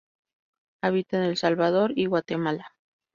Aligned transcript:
Habita 0.81 1.17
en 1.17 1.23
el 1.25 1.29
El 1.29 1.37
Salvador 1.37 1.91
y 1.95 2.07
Guatemala. 2.07 2.73